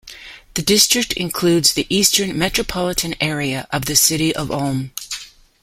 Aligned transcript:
The 0.55 0.63
district 0.63 1.13
includes 1.13 1.73
the 1.75 1.85
eastern 1.87 2.35
metropolitan 2.35 3.13
area 3.21 3.67
of 3.69 3.85
the 3.85 3.95
city 3.95 4.35
of 4.35 4.49
Ulm. 4.49 4.93